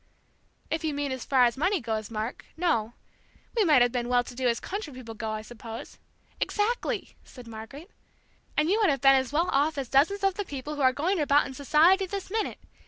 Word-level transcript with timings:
"If 0.71 0.83
you 0.83 0.95
mean 0.95 1.11
as 1.11 1.25
far 1.25 1.43
as 1.43 1.55
money 1.55 1.79
goes, 1.79 2.09
Mark, 2.09 2.45
no. 2.57 2.93
We 3.55 3.63
might 3.63 3.83
have 3.83 3.91
been 3.91 4.09
well 4.09 4.23
to 4.23 4.33
do 4.33 4.47
as 4.47 4.59
country 4.59 4.91
people 4.93 5.13
go, 5.13 5.29
I 5.29 5.43
suppose" 5.43 5.99
"Exactly!" 6.41 7.15
said 7.23 7.45
Margaret; 7.47 7.91
"and 8.57 8.67
you 8.67 8.79
would 8.81 8.89
have 8.89 9.01
been 9.01 9.13
as 9.13 9.31
well 9.31 9.49
off 9.51 9.77
as 9.77 9.89
dozens 9.89 10.23
of 10.23 10.33
the 10.33 10.43
people 10.43 10.73
who 10.73 10.81
are 10.81 10.91
going 10.91 11.19
about 11.19 11.45
in 11.45 11.53
society 11.53 12.07
this 12.07 12.31
minute! 12.31 12.57